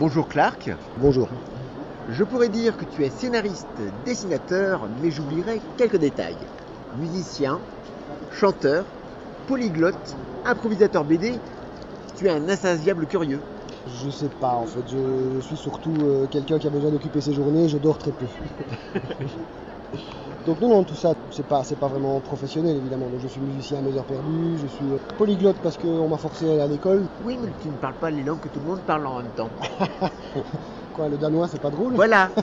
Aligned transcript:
Bonjour 0.00 0.26
Clark. 0.28 0.70
Bonjour. 0.96 1.28
Je 2.08 2.24
pourrais 2.24 2.48
dire 2.48 2.78
que 2.78 2.86
tu 2.86 3.04
es 3.04 3.10
scénariste, 3.10 3.82
dessinateur, 4.02 4.88
mais 4.88 5.10
j'oublierai 5.10 5.60
quelques 5.76 5.98
détails. 5.98 6.48
Musicien, 6.94 7.60
chanteur, 8.30 8.86
polyglotte, 9.44 10.16
improvisateur 10.46 11.04
BD, 11.04 11.38
tu 12.16 12.28
es 12.28 12.30
un 12.30 12.48
insatiable 12.48 13.06
curieux. 13.08 13.42
Je 13.84 14.08
sais 14.08 14.30
pas 14.30 14.54
en 14.54 14.64
fait, 14.64 14.88
je 14.88 15.38
suis 15.42 15.58
surtout 15.58 15.92
euh, 16.06 16.26
quelqu'un 16.28 16.58
qui 16.58 16.66
a 16.66 16.70
besoin 16.70 16.90
d'occuper 16.92 17.20
ses 17.20 17.34
journées, 17.34 17.68
je 17.68 17.76
dors 17.76 17.98
très 17.98 18.12
peu. 18.12 18.26
Donc 20.46 20.60
non, 20.60 20.68
non, 20.68 20.84
tout 20.84 20.94
ça, 20.94 21.14
c'est 21.30 21.46
pas, 21.46 21.64
c'est 21.64 21.76
pas 21.76 21.88
vraiment 21.88 22.20
professionnel 22.20 22.76
évidemment. 22.76 23.08
Donc 23.08 23.20
je 23.20 23.28
suis 23.28 23.40
musicien 23.40 23.78
à 23.78 23.82
mes 23.82 23.96
heures 23.96 24.04
perdues, 24.04 24.58
je 24.58 24.66
suis 24.66 24.84
polyglotte 25.18 25.58
parce 25.62 25.76
qu'on 25.76 26.08
m'a 26.08 26.18
forcé 26.18 26.48
à 26.48 26.52
aller 26.52 26.60
à 26.60 26.66
l'école. 26.66 27.08
Oui, 27.22 27.38
mais 27.40 27.52
tu 27.60 27.68
ne 27.68 27.76
parles 27.76 27.94
pas 28.00 28.10
les 28.10 28.22
langues 28.22 28.40
que 28.40 28.48
tout 28.48 28.60
le 28.60 28.66
monde 28.66 28.80
parle 28.82 29.06
en 29.06 29.18
même 29.18 29.30
temps. 29.32 29.50
Quoi, 30.94 31.08
le 31.08 31.18
danois 31.18 31.48
c'est 31.48 31.60
pas 31.60 31.70
drôle? 31.70 31.94
Voilà. 31.94 32.30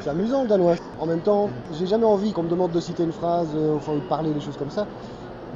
C'est 0.00 0.10
amusant 0.10 0.42
le 0.42 0.48
danois. 0.48 0.76
En 1.00 1.06
même 1.06 1.20
temps, 1.20 1.50
j'ai 1.72 1.86
jamais 1.86 2.04
envie 2.04 2.32
qu'on 2.32 2.44
me 2.44 2.48
demande 2.48 2.70
de 2.70 2.80
citer 2.80 3.02
une 3.02 3.12
phrase, 3.12 3.48
euh, 3.54 3.74
enfin 3.74 3.92
ou 3.92 4.00
de 4.00 4.06
parler 4.06 4.32
des 4.32 4.40
choses 4.40 4.56
comme 4.56 4.70
ça. 4.70 4.86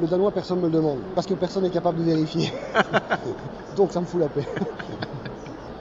Le 0.01 0.09
danois, 0.09 0.33
personne 0.33 0.57
ne 0.57 0.63
me 0.63 0.67
le 0.69 0.75
demande, 0.75 0.99
parce 1.15 1.27
que 1.29 1.35
personne 1.35 1.63
n'est 1.63 1.71
capable 1.71 1.99
de 1.99 2.05
vérifier. 2.05 2.53
Donc 3.77 3.93
ça 3.93 4.01
me 4.01 4.07
fout 4.07 4.21
la 4.21 4.29
paix. 4.29 4.47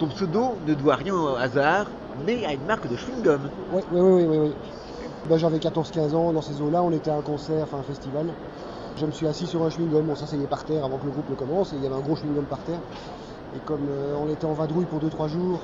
Ton 0.01 0.07
pseudo 0.07 0.57
ne 0.65 0.73
doit 0.73 0.95
rien 0.95 1.13
au 1.13 1.35
hasard, 1.35 1.85
mais 2.25 2.43
à 2.43 2.53
une 2.53 2.65
marque 2.65 2.89
de 2.89 2.95
chewing-gum. 2.95 3.51
Oui, 3.71 3.83
oui, 3.91 4.01
oui, 4.01 4.23
oui, 4.25 4.37
oui. 4.39 4.53
Ben, 5.29 5.37
J'avais 5.37 5.59
14-15 5.59 6.15
ans, 6.15 6.33
dans 6.33 6.41
ces 6.41 6.59
eaux-là, 6.59 6.81
on 6.81 6.91
était 6.91 7.11
à 7.11 7.17
un 7.17 7.21
concert, 7.21 7.61
enfin 7.61 7.77
un 7.77 7.83
festival. 7.83 8.25
Je 8.97 9.05
me 9.05 9.11
suis 9.11 9.27
assis 9.27 9.45
sur 9.45 9.61
un 9.61 9.69
chewing-gum, 9.69 10.09
on 10.09 10.15
s'asseyait 10.15 10.47
par 10.47 10.65
terre 10.65 10.85
avant 10.85 10.97
que 10.97 11.05
le 11.05 11.11
groupe 11.11 11.29
ne 11.29 11.35
commence, 11.35 11.73
et 11.73 11.75
il 11.75 11.83
y 11.83 11.85
avait 11.85 11.93
un 11.93 11.99
gros 11.99 12.15
chewing-gum 12.15 12.45
par 12.45 12.57
terre. 12.63 12.79
Et 13.55 13.59
comme 13.59 13.85
euh, 13.91 14.15
on 14.17 14.27
était 14.27 14.45
en 14.45 14.53
vadrouille 14.53 14.85
pour 14.85 15.01
2-3 15.01 15.29
jours, 15.29 15.61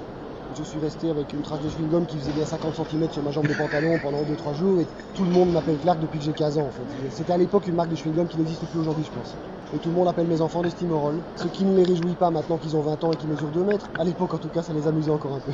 je 0.55 0.63
suis 0.63 0.79
resté 0.79 1.09
avec 1.09 1.33
une 1.33 1.41
trace 1.41 1.61
de 1.61 1.69
chewing-gum 1.69 2.05
qui 2.05 2.17
faisait 2.17 2.31
bien 2.33 2.45
50 2.45 2.75
cm 2.75 3.11
sur 3.11 3.23
ma 3.23 3.31
jambe 3.31 3.47
de 3.47 3.53
pantalon 3.53 3.97
pendant 4.01 4.23
2-3 4.23 4.55
jours, 4.55 4.79
et 4.79 4.87
tout 5.13 5.23
le 5.23 5.31
monde 5.31 5.51
m'appelle 5.51 5.77
Clark 5.77 5.99
depuis 5.99 6.19
que 6.19 6.25
j'ai 6.25 6.33
15 6.33 6.57
ans 6.57 6.67
en 6.67 6.71
fait. 6.71 6.83
C'était 7.09 7.33
à 7.33 7.37
l'époque 7.37 7.67
une 7.67 7.75
marque 7.75 7.89
de 7.89 7.95
chewing-gum 7.95 8.27
qui 8.27 8.37
n'existe 8.37 8.65
plus 8.69 8.79
aujourd'hui, 8.79 9.03
je 9.03 9.11
pense. 9.11 9.35
Et 9.73 9.79
tout 9.79 9.89
le 9.89 9.95
monde 9.95 10.07
appelle 10.07 10.27
mes 10.27 10.39
enfants 10.41 10.61
des 10.61 10.69
ce 10.69 11.47
qui 11.47 11.65
ne 11.65 11.75
les 11.75 11.83
réjouit 11.83 12.15
pas 12.15 12.31
maintenant 12.31 12.57
qu'ils 12.57 12.75
ont 12.75 12.81
20 12.81 13.03
ans 13.03 13.11
et 13.11 13.17
qu'ils 13.17 13.29
mesurent 13.29 13.49
2 13.49 13.63
mètres. 13.63 13.89
À 13.99 14.03
l'époque, 14.03 14.33
en 14.33 14.37
tout 14.37 14.49
cas, 14.49 14.61
ça 14.61 14.73
les 14.73 14.87
amusait 14.87 15.11
encore 15.11 15.35
un 15.35 15.39
peu. 15.39 15.51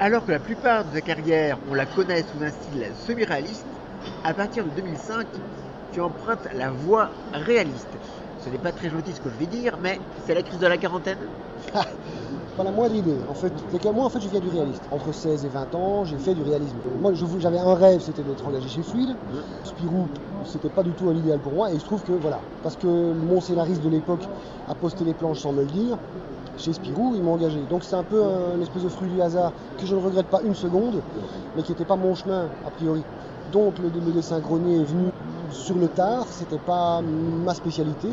Alors 0.00 0.24
que 0.24 0.32
la 0.32 0.38
plupart 0.38 0.84
de 0.84 0.92
ta 0.92 1.00
carrière, 1.00 1.58
on 1.70 1.74
la 1.74 1.86
connaît 1.86 2.22
sous 2.22 2.42
un 2.42 2.50
style 2.50 2.90
semi-réaliste, 3.06 3.66
à 4.24 4.32
partir 4.32 4.64
de 4.64 4.70
2005, 4.70 5.26
tu 5.92 6.00
empruntes 6.00 6.48
la 6.54 6.70
voie 6.70 7.10
réaliste. 7.32 7.88
Ce 8.44 8.50
n'est 8.50 8.58
pas 8.58 8.72
très 8.72 8.90
gentil 8.90 9.12
ce 9.12 9.20
que 9.20 9.28
je 9.28 9.36
vais 9.36 9.46
dire, 9.46 9.78
mais 9.80 10.00
c'est 10.26 10.34
la 10.34 10.42
crise 10.42 10.58
de 10.58 10.66
la 10.66 10.78
quarantaine. 10.78 11.18
Pas 12.56 12.62
la 12.62 12.70
moindre 12.70 12.94
idée. 12.94 13.18
En 13.28 13.34
fait, 13.34 13.52
c'est 13.70 13.80
que 13.80 13.88
moi, 13.88 14.04
en 14.06 14.08
fait, 14.10 14.20
je 14.20 14.28
viens 14.28 14.38
du 14.40 14.48
réaliste. 14.48 14.84
Entre 14.90 15.10
16 15.12 15.44
et 15.44 15.48
20 15.48 15.74
ans, 15.74 16.04
j'ai 16.04 16.18
fait 16.18 16.34
du 16.34 16.42
réalisme. 16.42 16.76
Moi, 17.00 17.12
j'avais 17.38 17.58
un 17.58 17.74
rêve, 17.74 18.00
c'était 18.00 18.22
d'être 18.22 18.46
engagé 18.46 18.68
chez 18.68 18.82
Fluide. 18.82 19.16
Spirou, 19.64 20.08
c'était 20.46 20.70
pas 20.70 20.82
du 20.84 20.92
tout 20.92 21.08
un 21.08 21.14
idéal 21.14 21.40
pour 21.40 21.52
moi. 21.52 21.72
Et 21.72 21.74
il 21.74 21.80
se 21.80 21.84
trouve 21.84 22.02
que, 22.04 22.12
voilà, 22.12 22.42
parce 22.62 22.76
que 22.76 22.86
mon 23.12 23.40
scénariste 23.40 23.82
de 23.82 23.88
l'époque 23.88 24.28
a 24.68 24.74
posté 24.76 25.04
les 25.04 25.14
planches 25.14 25.40
sans 25.40 25.52
me 25.52 25.62
le 25.62 25.66
dire, 25.66 25.98
chez 26.56 26.72
Spirou, 26.72 27.16
ils 27.16 27.22
m'ont 27.22 27.32
engagé. 27.32 27.60
Donc 27.66 27.82
c'est 27.82 27.96
un 27.96 28.04
peu 28.04 28.22
un- 28.22 28.54
une 28.54 28.62
espèce 28.62 28.84
de 28.84 28.88
fruit 28.88 29.10
du 29.10 29.20
hasard 29.20 29.52
que 29.76 29.86
je 29.86 29.94
ne 29.96 30.00
regrette 30.00 30.28
pas 30.28 30.40
une 30.42 30.54
seconde, 30.54 31.02
mais 31.56 31.62
qui 31.64 31.72
n'était 31.72 31.84
pas 31.84 31.96
mon 31.96 32.14
chemin, 32.14 32.50
a 32.64 32.70
priori. 32.70 33.02
Donc 33.52 33.78
le, 33.80 33.88
le 33.88 34.12
dessin 34.12 34.38
grenier 34.38 34.80
est 34.80 34.84
venu 34.84 35.10
sur 35.50 35.76
le 35.76 35.88
tard, 35.88 36.26
c'était 36.32 36.58
pas 36.58 37.02
ma 37.02 37.54
spécialité. 37.54 38.10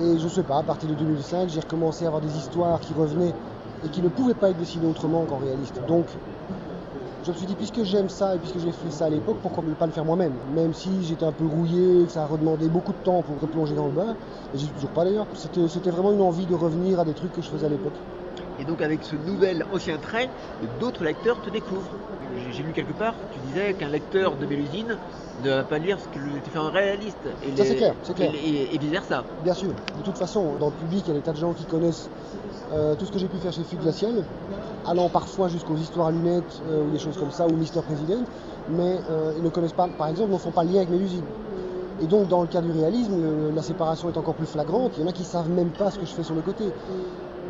Et 0.00 0.18
je 0.18 0.28
sais 0.28 0.44
pas, 0.44 0.58
à 0.58 0.62
partir 0.62 0.88
de 0.88 0.94
2005, 0.94 1.48
j'ai 1.48 1.60
recommencé 1.60 2.04
à 2.04 2.06
avoir 2.08 2.20
des 2.20 2.36
histoires 2.36 2.80
qui 2.80 2.92
revenaient 2.94 3.34
et 3.82 3.90
qui 3.90 4.00
ne 4.00 4.08
pouvaient 4.08 4.34
pas 4.34 4.50
être 4.50 4.56
dessinées 4.56 4.86
autrement 4.86 5.26
qu'en 5.26 5.38
réaliste. 5.38 5.82
Donc, 5.86 6.16
je 7.24 7.30
me 7.32 7.36
suis 7.36 7.46
dit, 7.46 7.56
puisque 7.56 7.82
j'aime 7.82 8.08
ça 8.08 8.36
et 8.36 8.38
puisque 8.38 8.58
j'ai 8.58 8.70
fait 8.72 8.90
ça 8.90 9.06
à 9.06 9.10
l'époque, 9.10 9.38
pourquoi 9.42 9.64
ne 9.64 9.74
pas 9.74 9.86
le 9.86 9.92
faire 9.92 10.04
moi-même? 10.04 10.38
Même 10.46 10.72
si 10.72 11.04
j'étais 11.04 11.24
un 11.24 11.32
peu 11.32 11.44
rouillé, 11.44 12.06
que 12.06 12.12
ça 12.12 12.22
a 12.22 12.26
redemandé 12.26 12.68
beaucoup 12.68 12.92
de 12.92 12.98
temps 12.98 13.22
pour 13.24 13.40
replonger 13.40 13.74
dans 13.74 13.86
le 13.88 13.92
bain, 13.92 14.16
et 14.52 14.58
suis 14.58 14.72
toujours 14.72 14.92
pas 14.92 15.04
d'ailleurs, 15.04 15.26
c'était 15.34 15.90
vraiment 15.90 16.12
une 16.12 16.20
envie 16.20 16.46
de 16.46 16.54
revenir 16.54 17.00
à 17.00 17.04
des 17.04 17.14
trucs 17.14 17.32
que 17.32 17.42
je 17.42 17.48
faisais 17.48 17.66
à 17.66 17.68
l'époque. 17.68 17.96
Et 18.58 18.64
donc 18.64 18.82
avec 18.82 19.04
ce 19.04 19.14
nouvel 19.16 19.64
ancien 19.70 19.98
trait, 19.98 20.30
d'autres 20.80 21.04
lecteurs 21.04 21.40
te 21.40 21.48
découvrent. 21.50 21.96
J'ai- 22.20 22.62
lu 22.62 22.72
quelque 22.72 22.92
part, 22.92 23.14
tu 23.30 23.38
disais 23.38 23.74
qu'un 23.74 23.88
lecteur 23.88 24.36
de 24.36 24.44
Mélusine 24.46 24.98
ne 25.38 25.50
va 25.50 25.64
pas 25.64 25.78
lire 25.78 26.00
ce 26.00 26.08
que 26.08 26.40
tu 26.40 26.50
fais 26.50 26.58
en 26.58 26.70
réaliste. 26.70 27.28
Et 27.42 27.54
Ça, 27.56 27.64
c'est 27.64 27.76
clair, 27.76 27.94
c'est 28.02 28.14
clair. 28.14 28.32
Et, 28.34 28.74
et 28.74 28.78
vice 28.78 28.90
versa. 28.90 29.24
Bien 29.38 29.54
sûr, 29.54 29.74
de 29.94 30.02
toute 30.02 30.18
façon, 30.18 30.58
dans 30.58 30.68
le 30.70 30.74
public, 30.74 31.04
il 31.06 31.10
y 31.10 31.12
a 31.12 31.14
des 31.14 31.22
tas 31.22 31.32
de 31.32 31.38
gens 31.38 31.54
qui 31.54 31.66
connaissent 31.66 32.10
euh, 32.72 32.96
tout 32.96 33.06
ce 33.06 33.12
que 33.12 33.18
j'ai 33.20 33.28
pu 33.28 33.38
faire 33.38 33.52
chez 33.52 33.64
Fugue 33.64 33.80
Glacial, 33.80 34.26
allant 34.84 35.08
parfois 35.08 35.48
jusqu'aux 35.48 35.76
histoires 35.76 36.08
à 36.08 36.12
lunettes 36.12 36.60
euh, 36.66 36.82
ou 36.82 36.90
des 36.90 36.98
choses 36.98 37.16
comme 37.16 37.30
ça, 37.30 37.46
ou 37.48 37.56
Mister 37.56 37.80
President, 37.84 38.24
mais 38.66 39.02
euh, 39.08 39.32
ils 39.36 39.42
ne 39.42 39.48
connaissent 39.50 39.72
pas, 39.72 39.88
par 39.88 40.08
exemple, 40.08 40.32
ne 40.32 40.38
font 40.38 40.52
pas 40.52 40.64
le 40.64 40.70
lien 40.70 40.78
avec 40.78 40.90
Mélusine. 40.90 41.26
Et 42.00 42.06
donc, 42.06 42.28
dans 42.28 42.42
le 42.42 42.48
cas 42.48 42.60
du 42.60 42.70
réalisme, 42.70 43.20
le- 43.20 43.50
la 43.50 43.62
séparation 43.62 44.08
est 44.08 44.16
encore 44.16 44.34
plus 44.34 44.46
flagrante. 44.46 44.92
Il 44.96 45.00
y 45.00 45.04
en 45.04 45.08
a 45.08 45.12
qui 45.12 45.24
savent 45.24 45.50
même 45.50 45.70
pas 45.70 45.90
ce 45.90 45.98
que 45.98 46.06
je 46.06 46.12
fais 46.14 46.22
sur 46.22 46.34
le 46.34 46.42
côté. 46.42 46.72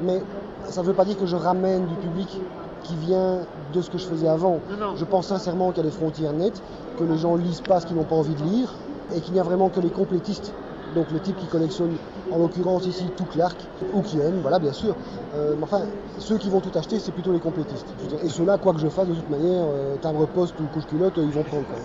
Mais 0.03 0.23
ça 0.71 0.83
ne 0.83 0.87
veut 0.87 0.95
pas 0.95 1.05
dire 1.05 1.17
que 1.17 1.27
je 1.27 1.37
ramène 1.37 1.87
du 1.87 1.97
public 1.97 2.41
qui 2.85 2.95
vient 2.97 3.47
de 3.73 3.83
ce 3.83 3.91
que 3.91 3.99
je 3.99 4.07
faisais 4.07 4.29
avant. 4.29 4.61
Non, 4.71 4.77
non. 4.77 4.97
Je 4.97 5.05
pense 5.05 5.27
sincèrement 5.27 5.69
qu'il 5.73 5.79
y 5.79 5.87
a 5.87 5.91
des 5.91 5.95
frontières 5.97 6.33
nettes, 6.33 6.63
que 6.97 7.05
les 7.05 7.19
gens 7.19 7.35
lisent 7.37 7.61
pas 7.61 7.81
ce 7.81 7.87
qu'ils 7.87 7.97
n'ont 7.97 8.05
pas 8.05 8.15
envie 8.17 8.35
de 8.35 8.43
lire, 8.43 8.75
et 9.15 9.21
qu'il 9.21 9.35
n'y 9.35 9.41
a 9.41 9.43
vraiment 9.43 9.69
que 9.69 9.81
les 9.81 9.91
complétistes. 9.91 10.53
Donc 10.95 11.11
le 11.11 11.21
type 11.21 11.37
qui 11.37 11.47
collectionne, 11.49 11.99
en 12.31 12.39
l'occurrence 12.39 12.87
ici, 12.87 13.05
tout 13.17 13.27
Clark, 13.27 13.69
ou 13.93 14.01
qui 14.03 14.19
aime, 14.21 14.41
voilà, 14.41 14.59
bien 14.59 14.73
sûr. 14.73 14.97
Euh, 15.35 15.55
mais 15.57 15.65
enfin, 15.65 15.83
ceux 16.19 16.39
qui 16.39 16.49
vont 16.49 16.61
tout 16.61 16.71
acheter, 16.75 16.99
c'est 16.99 17.13
plutôt 17.13 17.33
les 17.33 17.41
complétistes. 17.41 17.89
Je 17.99 18.03
veux 18.05 18.09
dire, 18.09 18.19
Et 18.25 18.29
ceux-là, 18.31 18.57
quoi 18.57 18.73
que 18.73 18.81
je 18.81 18.89
fasse, 18.89 19.07
de 19.09 19.15
toute 19.15 19.29
manière, 19.29 19.67
euh, 19.67 19.97
timbre 19.99 20.27
poste 20.27 20.59
ou 20.61 20.67
couche 20.69 20.87
culotte, 20.87 21.19
ils 21.19 21.33
vont 21.33 21.43
prendre. 21.43 21.67
quoi. 21.67 21.79